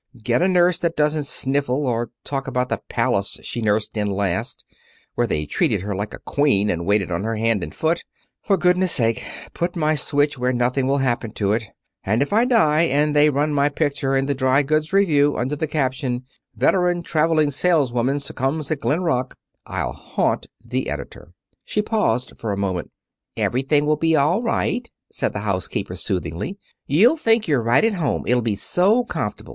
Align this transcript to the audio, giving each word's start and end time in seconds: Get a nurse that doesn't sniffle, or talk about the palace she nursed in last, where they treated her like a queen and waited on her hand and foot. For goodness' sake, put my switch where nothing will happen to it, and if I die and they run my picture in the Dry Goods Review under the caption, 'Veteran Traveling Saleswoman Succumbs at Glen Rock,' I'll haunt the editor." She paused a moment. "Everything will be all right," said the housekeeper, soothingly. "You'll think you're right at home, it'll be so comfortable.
Get 0.23 0.41
a 0.41 0.47
nurse 0.47 0.79
that 0.79 0.95
doesn't 0.95 1.27
sniffle, 1.27 1.85
or 1.85 2.09
talk 2.23 2.47
about 2.47 2.69
the 2.69 2.81
palace 2.89 3.37
she 3.43 3.61
nursed 3.61 3.95
in 3.95 4.07
last, 4.07 4.65
where 5.13 5.27
they 5.27 5.45
treated 5.45 5.81
her 5.81 5.95
like 5.95 6.11
a 6.15 6.25
queen 6.25 6.71
and 6.71 6.87
waited 6.87 7.11
on 7.11 7.23
her 7.23 7.35
hand 7.35 7.61
and 7.61 7.71
foot. 7.71 8.03
For 8.41 8.57
goodness' 8.57 8.93
sake, 8.93 9.23
put 9.53 9.75
my 9.75 9.93
switch 9.93 10.39
where 10.39 10.53
nothing 10.53 10.87
will 10.87 10.97
happen 10.97 11.33
to 11.33 11.53
it, 11.53 11.67
and 12.03 12.23
if 12.23 12.33
I 12.33 12.45
die 12.45 12.81
and 12.85 13.15
they 13.15 13.29
run 13.29 13.53
my 13.53 13.69
picture 13.69 14.15
in 14.17 14.25
the 14.25 14.33
Dry 14.33 14.63
Goods 14.63 14.91
Review 14.91 15.37
under 15.37 15.55
the 15.55 15.67
caption, 15.67 16.23
'Veteran 16.55 17.03
Traveling 17.03 17.51
Saleswoman 17.51 18.19
Succumbs 18.19 18.71
at 18.71 18.79
Glen 18.79 19.01
Rock,' 19.03 19.37
I'll 19.67 19.93
haunt 19.93 20.47
the 20.65 20.89
editor." 20.89 21.31
She 21.63 21.83
paused 21.83 22.33
a 22.43 22.57
moment. 22.57 22.89
"Everything 23.37 23.85
will 23.85 23.97
be 23.97 24.15
all 24.15 24.41
right," 24.41 24.89
said 25.11 25.33
the 25.33 25.41
housekeeper, 25.41 25.95
soothingly. 25.95 26.57
"You'll 26.87 27.17
think 27.17 27.47
you're 27.47 27.61
right 27.61 27.85
at 27.85 27.93
home, 27.93 28.23
it'll 28.25 28.41
be 28.41 28.55
so 28.55 29.03
comfortable. 29.03 29.49